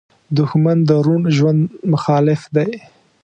دښمن 0.37 0.77
د 0.89 0.91
روڼ 1.05 1.21
ژوند 1.37 1.61
مخالف 1.91 2.41
دی 2.55 2.69